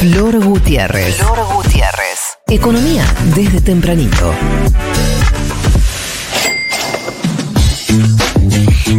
[0.00, 1.16] Flor Gutiérrez.
[1.16, 2.38] Flor Gutiérrez.
[2.48, 3.04] Economía
[3.34, 4.32] desde tempranito.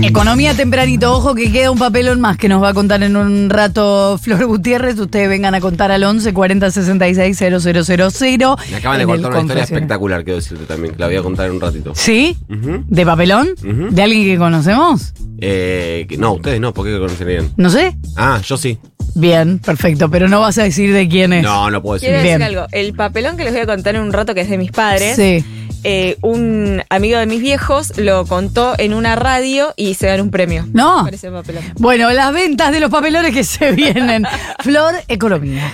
[0.04, 3.50] Economía tempranito, ojo que queda un papelón más que nos va a contar en un
[3.50, 5.00] rato Flor Gutiérrez.
[5.00, 8.55] Ustedes vengan a contar al 11 40 66 000.
[8.70, 11.47] Me acaban de contar una historia espectacular, quiero decirte también, que la voy a contar
[11.47, 11.93] en un ratito.
[11.95, 12.38] ¿Sí?
[12.47, 13.55] ¿De papelón?
[13.89, 15.15] ¿De alguien que conocemos?
[15.39, 17.49] Eh, no, ustedes no, ¿por qué conocerían?
[17.57, 17.97] No sé.
[18.15, 18.77] Ah, yo sí.
[19.14, 21.43] Bien, perfecto, pero no vas a decir de quién es.
[21.43, 22.10] No, no puedo decir.
[22.10, 22.39] Quiero Bien.
[22.39, 22.68] decir algo.
[22.71, 25.15] El papelón que les voy a contar en un rato, que es de mis padres,
[25.18, 25.43] Sí.
[25.84, 30.32] eh, un amigo de mis viejos lo contó en una radio y se ganó un
[30.32, 30.65] premio.
[30.74, 31.04] No.
[31.04, 31.64] Por ese papelón.
[31.78, 34.25] Bueno, las ventas de los papelones que se vienen.
[34.59, 35.72] Flor, economía.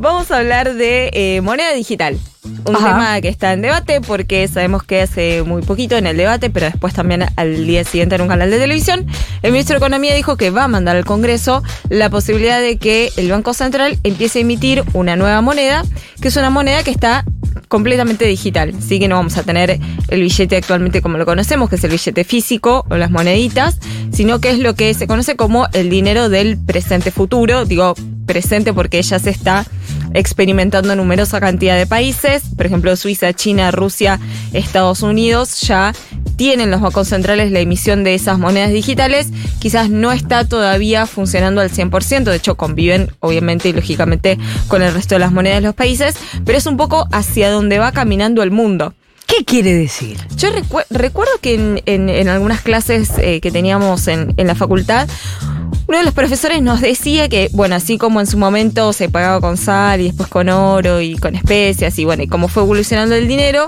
[0.00, 2.18] Vamos a hablar de eh, moneda digital.
[2.64, 2.88] Un Ajá.
[2.88, 6.64] tema que está en debate porque sabemos que hace muy poquito en el debate, pero
[6.64, 9.06] después también al día siguiente en un canal de televisión,
[9.42, 13.12] el ministro de Economía dijo que va a mandar al Congreso la posibilidad de que
[13.18, 15.84] el Banco Central empiece a emitir una nueva moneda,
[16.22, 17.26] que es una moneda que está
[17.68, 18.72] completamente digital.
[18.78, 21.90] Así que no vamos a tener el billete actualmente como lo conocemos, que es el
[21.90, 23.78] billete físico o las moneditas,
[24.14, 27.66] sino que es lo que se conoce como el dinero del presente futuro.
[27.66, 29.66] Digo presente porque ya se está
[30.14, 34.18] experimentando en numerosa cantidad de países, por ejemplo Suiza, China, Rusia,
[34.52, 35.92] Estados Unidos, ya
[36.36, 41.60] tienen los bancos centrales la emisión de esas monedas digitales, quizás no está todavía funcionando
[41.60, 45.66] al 100%, de hecho conviven obviamente y lógicamente con el resto de las monedas de
[45.68, 46.14] los países,
[46.44, 48.94] pero es un poco hacia donde va caminando el mundo.
[49.26, 50.16] ¿Qué quiere decir?
[50.36, 54.56] Yo recu- recuerdo que en, en- en algunas clases eh, que teníamos en, en la
[54.56, 55.08] facultad,
[55.90, 59.40] uno de los profesores nos decía que, bueno, así como en su momento se pagaba
[59.40, 63.16] con sal y después con oro y con especias y bueno, y cómo fue evolucionando
[63.16, 63.66] el dinero,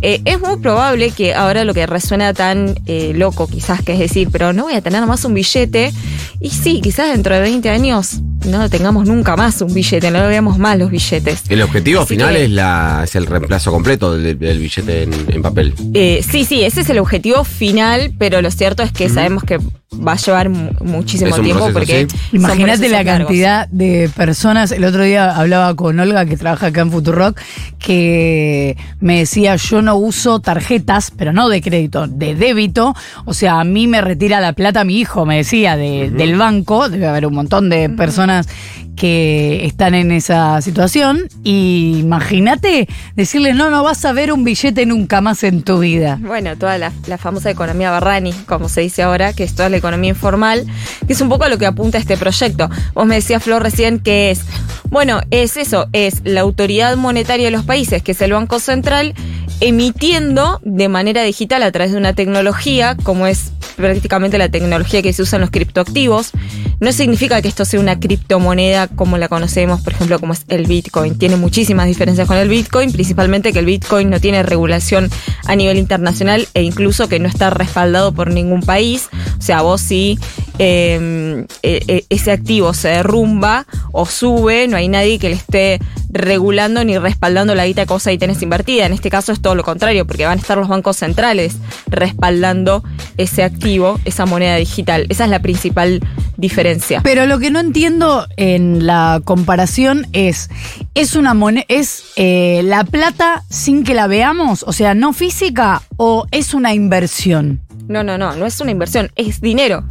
[0.00, 3.98] eh, es muy probable que ahora lo que resuena tan eh, loco quizás, que es
[3.98, 5.92] decir, pero no voy a tener más un billete,
[6.40, 10.56] y sí, quizás dentro de 20 años no tengamos nunca más un billete, no veamos
[10.56, 11.42] más los billetes.
[11.50, 15.12] El objetivo Así final que- es, la, es el reemplazo completo del, del billete en,
[15.28, 15.74] en papel.
[15.92, 19.58] Eh, sí, sí, ese es el objetivo final, pero lo cierto es que sabemos que
[19.94, 22.36] va a llevar mu- muchísimo tiempo proceso, porque sí.
[22.36, 23.26] Imagínate la largos.
[23.26, 24.70] cantidad de personas.
[24.72, 27.40] El otro día hablaba con Olga, que trabaja acá en Futurock,
[27.78, 32.94] que me decía: Yo no uso tarjetas, pero no de crédito, de débito.
[33.24, 36.88] O sea, a mí me retira la plata mi hijo, me decía, de- del banco.
[36.88, 38.46] Debe haber un montón de personas
[38.94, 41.28] que están en esa situación.
[41.44, 46.18] Y imagínate decirle: No, no vas a ver un billete nunca más en tu vida.
[46.20, 49.77] Bueno, toda la, la famosa economía Barrani, como se dice ahora, que es toda la
[49.78, 50.66] economía informal,
[51.06, 52.70] que es un poco a lo que apunta este proyecto.
[52.94, 54.42] Vos me decías, Flor, recién que es.
[54.90, 59.14] Bueno, es eso, es la autoridad monetaria de los países, que es el Banco Central,
[59.60, 65.12] emitiendo de manera digital a través de una tecnología, como es prácticamente la tecnología que
[65.12, 66.32] se usa en los criptoactivos.
[66.80, 70.66] No significa que esto sea una criptomoneda como la conocemos, por ejemplo, como es el
[70.66, 71.18] Bitcoin.
[71.18, 75.10] Tiene muchísimas diferencias con el Bitcoin, principalmente que el Bitcoin no tiene regulación
[75.46, 79.08] a nivel internacional e incluso que no está respaldado por ningún país.
[79.38, 80.18] O sea, vos si
[80.58, 85.78] eh, eh, eh, ese activo se derrumba o sube, no hay nadie que le esté
[86.10, 88.86] regulando ni respaldando la guita vos ahí tenés invertida.
[88.86, 92.82] En este caso es todo lo contrario, porque van a estar los bancos centrales respaldando
[93.16, 95.06] ese activo, esa moneda digital.
[95.08, 96.00] Esa es la principal
[96.36, 97.00] diferencia.
[97.02, 100.50] Pero lo que no entiendo en la comparación es,
[100.94, 104.64] ¿es una moneda, es eh, la plata sin que la veamos?
[104.66, 107.60] O sea, no física o es una inversión?
[107.88, 109.82] No, no, no, no es una inversión, es dinero.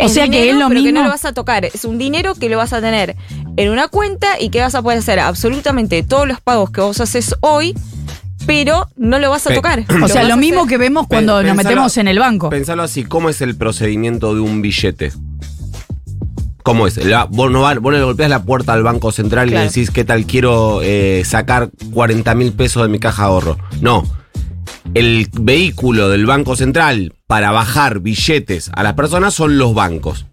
[0.00, 1.98] O sea que es lo pero que mismo- no lo vas a tocar, es un
[1.98, 3.16] dinero que lo vas a tener
[3.56, 7.00] en una cuenta y que vas a poder hacer absolutamente todos los pagos que vos
[7.00, 7.74] haces hoy,
[8.46, 9.84] pero no lo vas a Pe- tocar.
[10.02, 12.50] O sea, lo mismo que vemos cuando nos pensalo- metemos en el banco.
[12.50, 15.12] Pensalo así, ¿cómo es el procedimiento de un billete?
[16.62, 16.96] ¿Cómo es?
[17.04, 19.64] La- vos, no va- vos le golpeas la puerta al Banco Central Claro.
[19.64, 23.58] y decís, ¿qué tal quiero eh, sacar 40 mil pesos de mi caja de ahorro?
[23.82, 24.02] No.
[24.94, 30.26] El vehículo del Banco Central para bajar billetes a las personas son los bancos.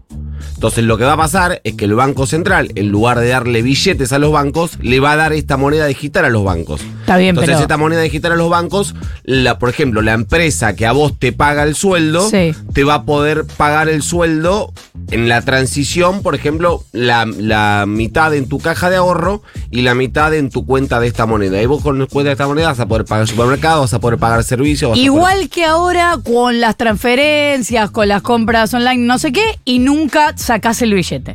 [0.62, 3.64] Entonces lo que va a pasar es que el Banco Central, en lugar de darle
[3.64, 6.82] billetes a los bancos, le va a dar esta moneda digital a los bancos.
[7.00, 8.94] Está bien, Entonces pero- esta moneda digital a los bancos,
[9.24, 12.54] la, por ejemplo, la empresa que a vos te paga el sueldo, Sí.
[12.74, 14.72] te va a poder pagar el sueldo
[15.10, 19.42] en la transición, por ejemplo, la, la mitad en tu caja de ahorro
[19.72, 21.60] y la mitad en tu cuenta de esta moneda.
[21.60, 23.96] Y vos con la cuenta de esta moneda vas a poder pagar el supermercado, vas
[23.96, 24.92] a poder pagar servicios.
[24.92, 29.80] poder- Igual que ahora con las transferencias, con las compras online, no sé qué, y
[29.80, 31.34] nunca sacás el billete.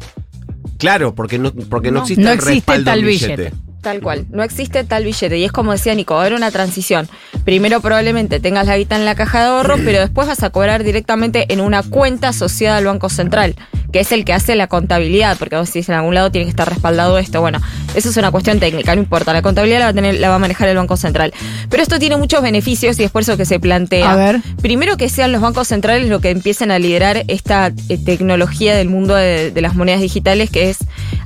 [0.79, 2.03] Claro, porque no, porque no, No.
[2.03, 3.53] existe No el existe respaldo tal al billete.
[3.81, 5.39] Tal cual, no existe tal billete.
[5.39, 7.09] Y es como decía Nico, va a haber una transición.
[7.45, 10.83] Primero probablemente tengas la guita en la caja de ahorro, pero después vas a cobrar
[10.85, 13.55] directamente en una cuenta asociada al Banco Central,
[13.97, 16.51] que es el que hace la contabilidad, porque vos decís en algún lado tiene que
[16.51, 17.41] estar respaldado esto.
[17.41, 17.63] Bueno,
[17.95, 19.33] eso es una cuestión técnica, no importa.
[19.33, 21.33] La contabilidad la va a, tener, la va a manejar el Banco Central.
[21.71, 24.13] Pero esto tiene muchos beneficios y es por eso que se plantea.
[24.13, 24.43] A ver.
[24.61, 28.91] Primero que sean los bancos centrales los que empiecen a liderar esta eh, tecnología del
[28.91, 30.77] mundo de, de las monedas digitales, que es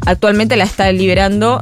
[0.06, 1.61] actualmente la está liberando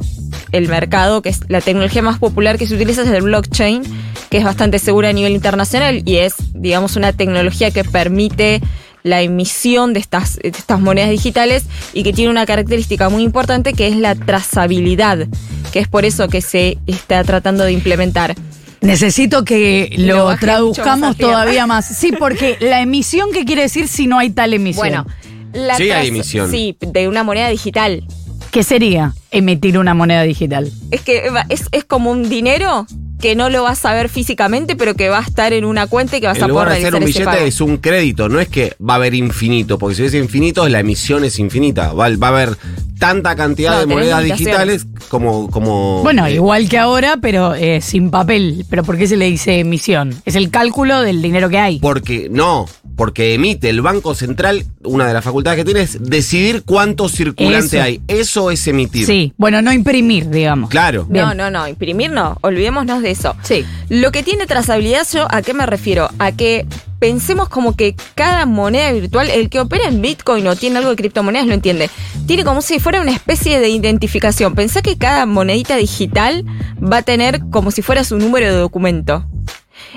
[0.51, 3.81] el mercado, que es la tecnología más popular que se utiliza es el blockchain,
[4.29, 8.61] que es bastante segura a nivel internacional y es, digamos, una tecnología que permite
[9.03, 13.73] la emisión de estas, de estas monedas digitales y que tiene una característica muy importante
[13.73, 15.27] que es la trazabilidad,
[15.71, 18.35] que es por eso que se está tratando de implementar.
[18.81, 21.85] Necesito que Lo traduzcamos más todavía más.
[21.85, 24.87] Sí, porque la emisión, ¿qué quiere decir si no hay tal emisión?
[24.87, 25.05] Bueno,
[25.53, 26.49] la Sí, hay emisión.
[26.49, 28.03] Sí, de una moneda digital.
[28.51, 30.71] ¿qué sería emitir una moneda digital?
[30.91, 32.87] Es que es, es como un dinero
[33.19, 36.17] que no lo vas a ver físicamente, pero que va a estar en una cuenta
[36.17, 37.45] y que vas En a poder lugar de realizar un ese billete pago.
[37.45, 40.79] es un crédito, no es que va a haber infinito, porque si es infinito la
[40.79, 42.57] emisión es infinita, va, va a haber
[42.97, 45.49] tanta cantidad No, de monedas digitales como...
[45.49, 48.65] como Bueno, eh, igual que ahora, pero eh, sin papel.
[48.69, 50.13] ¿Pero por qué se le dice emisión?
[50.25, 51.79] Es el cálculo del dinero que hay.
[51.79, 52.65] Porque, no,
[52.99, 57.77] porque emite el Banco Central, una de las facultades que tiene es decidir cuánto circulante
[57.77, 57.81] Eso.
[57.81, 58.01] hay.
[58.09, 59.05] Eso es emitir.
[59.05, 60.69] Sí, bueno, no imprimir, digamos.
[60.69, 61.05] Claro.
[61.07, 61.23] Bien.
[61.23, 63.37] No, no, no, imprimir no, olvidémonos de eso.
[63.41, 63.63] Sí.
[63.87, 66.09] Lo que tiene trazabilidad, yo, ¿a qué me refiero?
[66.19, 66.65] A que
[66.99, 70.97] pensemos como que cada moneda virtual, el que opera en Bitcoin o tiene algo de
[70.97, 71.89] criptomonedas lo entiende.
[72.27, 74.55] Tiene como si fuera una especie de identificación.
[74.55, 76.43] Pensá que cada monedita digital
[76.83, 79.25] va a tener como si fuera su número de documento.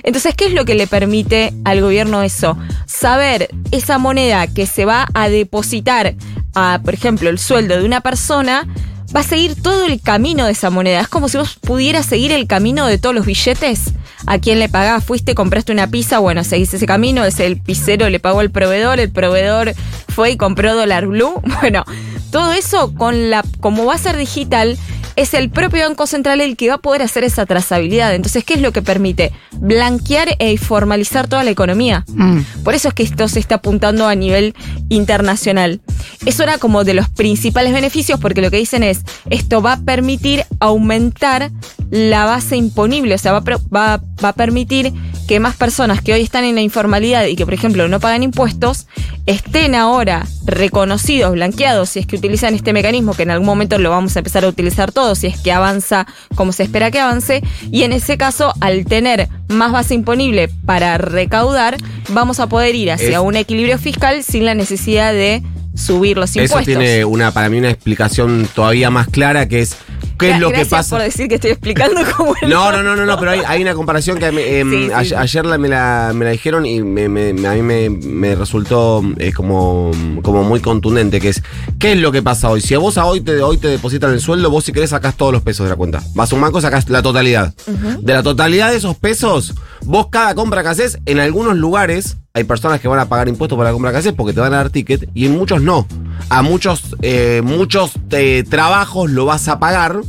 [0.02, 2.56] Entonces, ¿qué es lo que le permite al gobierno eso?
[3.02, 6.14] Saber esa moneda que se va a depositar
[6.54, 8.69] a, por ejemplo, el sueldo de una persona,
[9.12, 11.00] va a seguir todo el camino de esa moneda.
[11.00, 13.94] Es como si vos pudieras seguir el camino de todos los billetes.
[14.26, 18.08] A quién le pagás, fuiste, compraste una pizza, bueno, seguís ese camino, es el pizzero,
[18.08, 19.75] le pagó al proveedor, el proveedor
[20.06, 21.43] fue y compró dólar blue.
[21.60, 21.84] Bueno,
[22.31, 24.78] todo eso con la, como va a ser digital,
[25.17, 28.14] es el propio Banco Central el que va a poder hacer esa trazabilidad.
[28.14, 29.32] Entonces, ¿qué es lo que permite?
[29.53, 32.05] Blanquear e formalizar toda la economía.
[32.09, 32.41] Mm.
[32.64, 34.55] Por eso es que esto se está apuntando a nivel
[34.88, 35.81] internacional.
[36.25, 39.00] Eso era como de los principales beneficios porque lo que dicen es,
[39.31, 41.50] esto va a permitir aumentar
[41.91, 44.93] la base imponible, o sea, va va- va a permitir
[45.27, 48.23] que más personas que hoy están en la informalidad y que, por ejemplo, no pagan
[48.23, 48.87] impuestos,
[49.27, 53.91] estén ahora reconocidos, blanqueados, si es que utilizan este mecanismo, que en algún momento lo
[53.91, 57.43] vamos a empezar a utilizar todos, si es que avanza como se espera que avance,
[57.71, 61.77] y en ese caso, al tener más base imponible para recaudar,
[62.09, 65.43] vamos a poder ir hacia Es- un equilibrio fiscal sin la necesidad de
[65.75, 66.65] subir los Eso impuestos.
[66.67, 69.77] tiene una, para mí una explicación todavía más clara que es
[70.23, 70.97] qué es lo que gracias pasa.
[70.97, 73.75] por decir que estoy explicando cómo No, no, no, no, no, pero hay, hay una
[73.75, 75.15] comparación que me- em, Sí, a- sí.
[75.15, 77.05] ayer la- me, la, me la dijeron y me-
[77.49, 79.91] a mí me, me resultó eh, como,
[80.23, 81.43] como muy contundente, que es,
[81.79, 82.61] ¿qué es lo que pasa hoy?
[82.61, 85.17] Si a vos a hoy te, hoy te depositan el sueldo, vos si querés sacás
[85.17, 86.03] todos los pesos de la cuenta.
[86.15, 87.55] Vas a un banco, sacás la totalidad.
[88.01, 92.44] De la totalidad de esos pesos, vos cada compra que haces, en algunos lugares hay
[92.44, 94.58] personas que van a pagar impuestos por la compra que haces porque te van a
[94.58, 95.87] dar ticket y en muchos no.
[96.29, 100.00] A muchos, eh, muchos eh, trabajos lo vas a pagar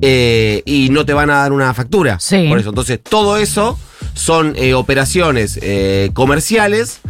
[0.00, 2.18] eh, y no te van a dar una factura.
[2.20, 2.46] Sí.
[2.48, 3.78] Por eso, entonces, todo eso
[4.14, 5.60] son operaciones
[6.14, 7.00] comerciales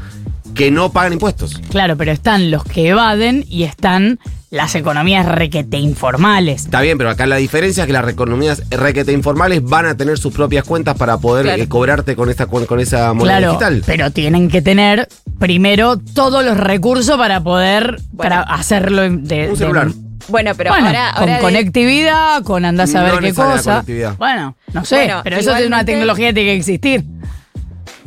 [0.54, 1.60] que no pagan impuestos.
[1.70, 4.18] Claro, pero están los que evaden y están
[4.50, 6.64] las economías requete informales.
[6.64, 10.18] Está bien, pero acá la diferencia es que las economías requete informales van a tener
[10.18, 11.62] sus propias cuentas para poder Claro.
[11.62, 13.82] eh, cobrarte con esta con, con esa moneda Claro, digital.
[13.86, 18.16] pero tienen que tener primero todos los recursos para poder Bueno.
[18.16, 19.88] para hacerlo de, Un celular.
[20.28, 23.84] Bueno, pero bueno, ahora, con ahora de- conectividad, con andás a ver No qué cosa.
[24.18, 27.04] Bueno, no sé, Bueno, pero eso es una tecnología que tiene que existir.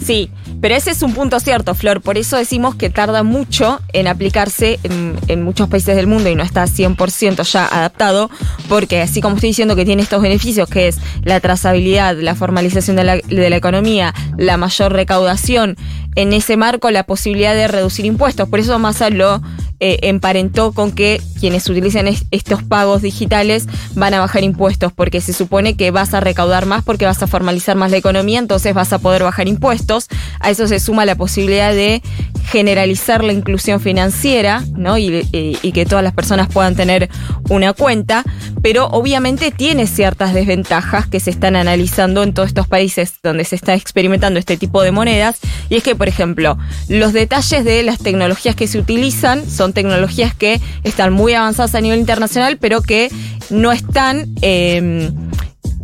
[0.04, 0.30] Sí,
[0.62, 2.02] pero ese es un punto cierto, Flor.
[2.02, 6.44] Por eso decimos que tarda mucho en aplicarse en, muchos países del mundo y no
[6.44, 8.30] está 100% ya adaptado,
[8.70, 12.96] porque así como estoy diciendo que tiene estos beneficios, que es la trazabilidad, la formalización
[12.96, 15.76] de la, de la economía, la mayor recaudación,
[16.16, 18.48] en ese marco la posibilidad de reducir impuestos.
[18.50, 19.42] Por eso Massa lo
[19.86, 25.20] eh, emparentó con que quienes utilicen es- estos pagos digitales van a bajar impuestos, porque
[25.20, 28.74] se supone que vas a recaudar más porque vas a formalizar más la economía, entonces
[28.74, 30.08] vas a poder bajar impuestos.
[30.40, 32.02] A eso se suma la posibilidad de
[32.46, 34.98] generalizar la inclusión financiera, ¿no?
[34.98, 37.10] Y que todas las personas puedan tener
[37.50, 38.24] una cuenta,
[38.62, 43.56] pero obviamente tiene ciertas desventajas que se están analizando en todos estos países donde se
[43.56, 48.00] está experimentando este tipo de monedas, y es que, por ejemplo, los detalles de las
[48.00, 53.10] tecnologías que se utilizan son tecnologías que están muy avanzadas a nivel internacional, pero que
[53.50, 55.12] no están eh,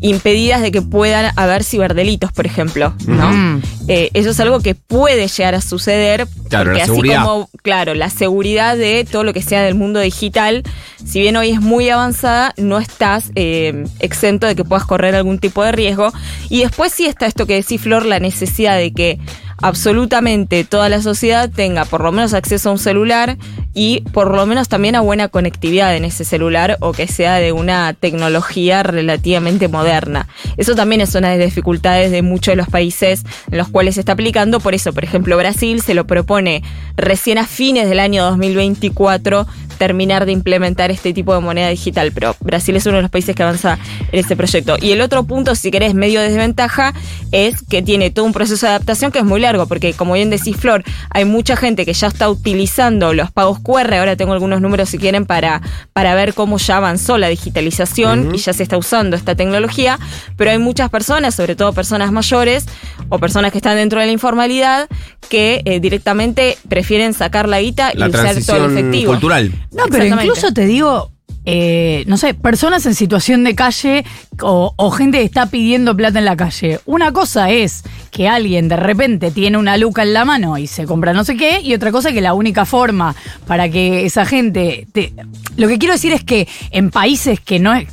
[0.02, 3.32] impedidas de que puedan haber ciberdelitos, por ejemplo, ¿no?
[3.32, 3.62] Mm.
[3.88, 6.28] Eh, eso es algo que puede llegar a suceder.
[6.48, 7.26] Claro, porque la así seguridad.
[7.26, 10.64] como, claro, la seguridad de todo lo que sea del mundo digital,
[11.04, 15.40] si bien hoy es muy avanzada, no estás eh, exento de que puedas correr algún
[15.40, 16.14] tipo de riesgo.
[16.50, 19.20] Y después sí está esto que decís, Flor, la necesidad de que
[19.62, 23.38] absolutamente toda la sociedad tenga por lo menos acceso a un celular
[23.74, 27.52] y por lo menos también a buena conectividad en ese celular o que sea de
[27.52, 30.28] una tecnología relativamente moderna.
[30.58, 33.96] Eso también es una de las dificultades de muchos de los países en los cuales
[33.96, 34.60] se está aplicando.
[34.60, 36.64] Por eso, por ejemplo, Brasil se lo propone
[36.98, 39.48] recién a fines del año 2024
[39.80, 43.36] terminar de implementar este tipo de moneda digital, pero Brasil es uno de los países
[43.36, 43.80] que avanza
[44.12, 44.76] en este proyecto.
[44.80, 46.94] Y el otro punto, si querés, medio desventaja,
[47.32, 50.30] es que tiene todo un proceso de adaptación que es muy largo, porque como bien
[50.30, 54.62] decís, Flor, hay mucha gente que ya está utilizando los pagos QR, ahora tengo algunos
[54.62, 55.62] números si quieren para,
[55.94, 60.00] para ver cómo ya avanzó la digitalización y ya se está usando esta tecnología,
[60.38, 62.66] pero hay muchas personas, sobre todo personas mayores
[63.10, 64.88] o personas que están dentro de la informalidad,
[65.30, 69.12] que eh, directamente prefieren sacar la guita La y usar todo el efectivo.
[69.14, 69.52] cultural.
[69.72, 71.12] No, pero incluso te digo,
[71.52, 74.06] eh, no sé, personas en situación de calle
[74.42, 76.80] o, o gente que está pidiendo plata en la calle.
[76.86, 80.86] Una cosa es que alguien de repente tiene una luca en la mano y se
[80.86, 83.16] compra no sé qué, y otra cosa que la única forma
[83.48, 84.88] para que esa gente...
[84.92, 85.14] te-
[85.58, 87.88] Lo que quiero decir es que en países que no es...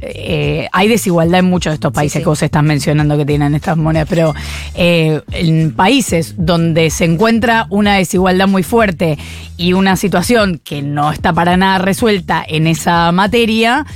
[0.00, 2.22] eh, hay desigualdad en muchos de estos países sí.
[2.22, 4.34] que vos estás mencionando que tienen estas monedas, pero
[4.74, 9.18] eh, en países donde se encuentra una desigualdad muy fuerte
[9.56, 13.86] y una situación que no está para nada resuelta en esa materia,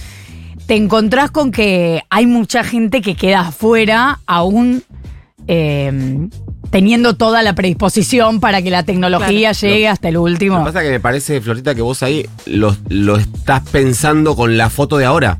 [0.67, 4.83] te encontrás con que hay mucha gente que queda afuera aún
[5.47, 6.29] eh,
[6.71, 10.59] teniendo toda la predisposición para que la tecnología llegue hasta el Lo último.
[10.61, 14.57] que pasa es que me parece, Florita, que vos ahí lo, lo estás pensando con
[14.57, 15.39] la foto de ahora.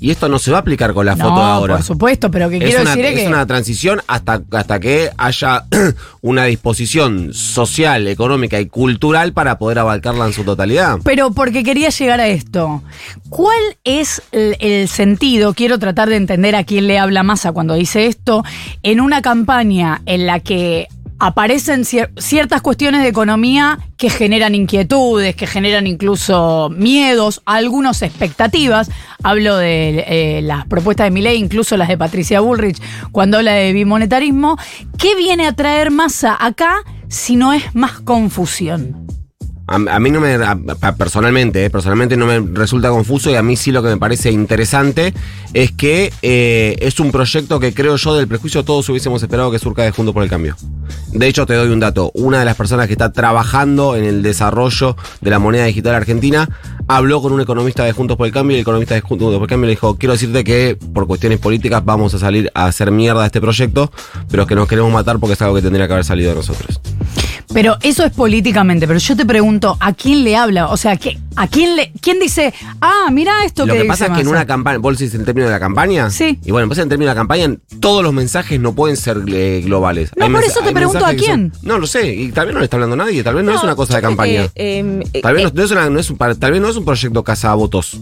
[0.00, 1.76] Y esto no se va a aplicar con la foto de ahora.
[1.76, 3.28] por supuesto, pero que Es quiero una, decir es es que...
[3.28, 5.64] una transición hasta, hasta que haya
[6.20, 10.98] una disposición social, económica y cultural para poder abarcarla en su totalidad.
[11.04, 12.82] Pero porque quería llegar a esto.
[13.28, 15.54] ¿Cuál es el, el sentido?
[15.54, 18.44] Quiero tratar de entender a quién le habla Massa cuando dice esto.
[18.82, 20.88] En una campaña en la que
[21.18, 28.90] aparecen cier- ciertas cuestiones de economía que generan inquietudes, que generan incluso miedos, algunos expectativas.
[29.22, 32.80] Hablo de eh, las propuestas de Milei, incluso las de Patricia Bullrich,
[33.12, 34.58] cuando habla de bimonetarismo.
[34.98, 36.76] ¿Qué viene a traer Massa acá
[37.08, 39.06] si no es más confusión?
[39.68, 40.38] A, mí no me,
[40.96, 44.30] personalmente, eh, personalmente no me resulta confuso y a mí sí lo que me parece
[44.30, 45.12] interesante
[45.54, 49.58] es que eh, es un proyecto que creo yo del prejuicio todos hubiésemos esperado que
[49.58, 50.56] surca de Juntos por el Cambio.
[51.12, 52.12] De hecho, te doy un dato.
[52.14, 56.48] Una de las personas que está trabajando en el desarrollo de la moneda digital argentina
[56.86, 59.42] habló con un economista de Juntos por el Cambio y el economista de Juntos por
[59.42, 62.92] el Cambio le dijo, quiero decirte que por cuestiones políticas vamos a salir a hacer
[62.92, 63.90] mierda este proyecto,
[64.30, 66.80] pero que nos queremos matar porque es algo que tendría que haber salido de nosotros.
[67.56, 70.66] Pero eso es políticamente, pero yo te pregunto, ¿a quién le habla?
[70.68, 74.04] O sea, ¿qué- ¿a quién le quién dice, ah, mira esto Lo que, que pasa
[74.04, 74.36] dice es que en Massa"?
[74.40, 76.10] una campaña, vos decís en términos de la campaña.
[76.10, 76.38] Sí.
[76.44, 79.62] Y bueno, pues en términos de la campaña, todos los mensajes no pueden ser eh,
[79.64, 80.10] globales.
[80.16, 81.66] No, Hay por mensa- eso te pregunto mensajes a que son- quién.
[81.66, 83.62] no lo sé, y tal vez no le está hablando nadie, tal vez no, es
[83.62, 84.48] una cosa de campaña.
[84.54, 86.76] em, Tal vez, eh, no, no es una- no es un, tal vez no es
[86.76, 87.24] un proyecto
[87.56, 87.98] votos.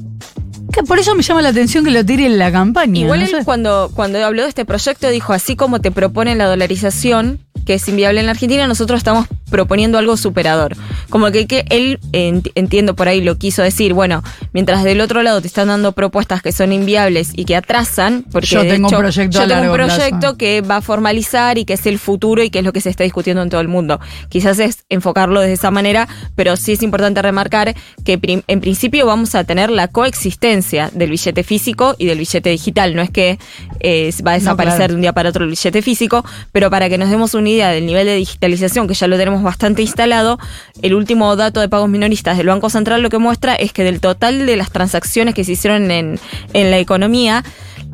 [0.72, 2.98] Que por eso me llama la atención que lo tire en la campaña.
[3.02, 3.44] Igual no él sé.
[3.44, 7.88] cuando, cuando habló de este proyecto dijo, así como te proponen la dolarización, que es
[7.88, 10.76] inviable en la Argentina, nosotros estamos proponiendo algo superador.
[11.10, 15.22] Como que, que él, ent- entiendo por ahí, lo quiso decir, bueno, mientras del otro
[15.22, 18.88] lado te están dando propuestas que son inviables y que atrasan, porque Yo de tengo
[18.88, 19.96] un hecho, proyecto yo tengo un plazo.
[19.96, 22.80] proyecto que va a formalizar y que es el futuro y que es lo que
[22.80, 24.00] se está discutiendo en todo el mundo.
[24.28, 29.34] Quizás es enfocarlo desde esa manera, pero sí es importante remarcar que en principio vamos
[29.34, 32.94] a tener la coexistencia del billete físico y del billete digital.
[32.94, 33.38] No es que
[33.80, 34.92] eh, va a desaparecer claro.
[34.92, 37.68] de un día para otro el billete físico, pero para que nos demos una idea
[37.70, 40.38] del nivel de digitalización que ya lo tenemos bastante instalado,
[40.82, 44.00] el último dato de pagos minoristas del Banco Central lo que muestra es que del
[44.00, 46.18] total de las transacciones que se hicieron en,
[46.52, 47.44] en la economía,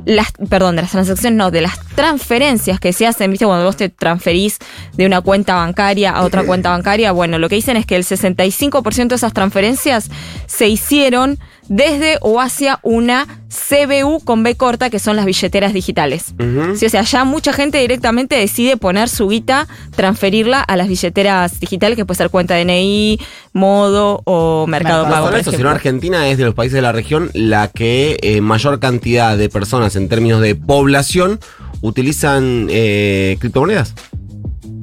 [0.04, 3.76] las, perdón, de las transacciones, no, de las transferencias que se hacen, viste, cuando vos
[3.76, 4.59] te transferís
[4.95, 8.04] de una cuenta bancaria a otra cuenta bancaria, bueno, lo que dicen es que el
[8.04, 10.11] 65% de esas transferencias
[10.47, 11.38] se hicieron
[11.69, 16.35] desde o hacia una CBU con B corta, que son las billeteras digitales.
[16.75, 21.61] Sí, o sea, ya mucha gente directamente decide poner su guita, transferirla a las billeteras
[21.61, 23.21] digitales, que puede ser cuenta DNI,
[23.52, 25.26] modo o Mercado Mercado No Pago.
[25.26, 28.40] solo por eso, sino Argentina es de los países de la región la que eh,
[28.40, 31.38] mayor cantidad de personas en términos de población
[31.81, 33.95] utilizan eh, criptomonedas.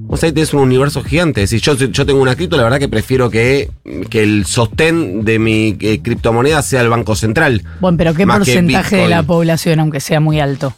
[0.10, 1.46] O sea, ahí tenés un universo gigante.
[1.48, 3.70] Si yo, yo tengo una cripto, la verdad que prefiero que,
[4.10, 7.64] que el sostén de mi eh, criptomoneda sea el Banco Central.
[7.82, 10.74] Bueno, pero ¿qué porcentaje de la población, aunque sea muy alto?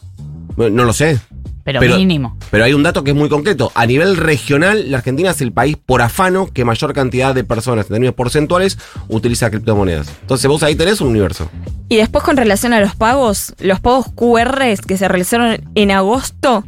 [0.56, 1.20] No lo sé.
[1.64, 2.36] Pero, mínimo.
[2.50, 3.70] Pero hay un dato que es muy concreto.
[3.74, 7.86] A nivel regional, la Argentina es el país por afano que mayor cantidad de personas
[7.86, 10.08] en términos porcentuales utiliza criptomonedas.
[10.22, 11.50] Entonces vos ahí tenés un universo.
[11.88, 16.64] Y después con relación a los pagos, los pagos QR que se realizaron en agosto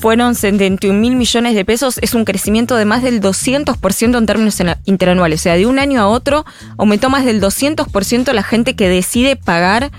[0.00, 4.62] fueron 71 mil millones de pesos, es un crecimiento de más del 200% en términos
[4.84, 5.40] interanuales.
[5.40, 6.44] O sea, de un año a otro
[6.78, 9.90] aumentó más del 200% la gente que decide pagar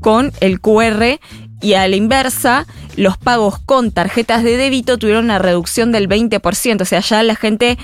[0.00, 1.20] con el QR
[1.60, 6.82] y a la inversa, los pagos con tarjetas de débito tuvieron una reducción del 20%.
[6.82, 7.78] O sea, ya la gente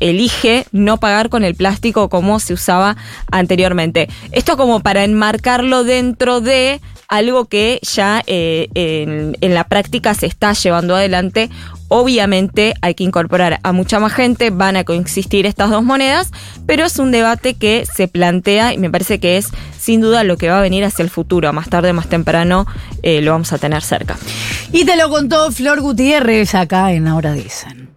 [0.00, 2.96] elige no pagar con el plástico como se usaba
[3.30, 4.08] anteriormente.
[4.32, 10.52] Esto como para enmarcarlo dentro de algo que ya eh, en la práctica se está
[10.52, 11.50] llevando adelante.
[11.92, 16.30] Obviamente hay que incorporar a mucha más gente, van a coexistir estas dos monedas,
[16.64, 20.36] pero es un debate que se plantea y me parece que es sin duda lo
[20.36, 21.52] que va a venir hacia el futuro.
[21.52, 22.64] Más tarde, más temprano,
[23.02, 24.16] eh, lo vamos a tener cerca.
[24.72, 27.89] Y te lo contó Flor Gutiérrez acá en Ahora Dicen.